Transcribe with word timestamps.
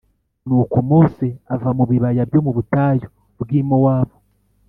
Nuko 0.47 0.77
Mose 0.89 1.27
ava 1.53 1.69
mu 1.77 1.83
bibaya 1.89 2.23
byo 2.29 2.39
mu 2.45 2.51
butayu 2.57 3.07
bw’i 3.41 3.61
Mowabu, 3.69 4.17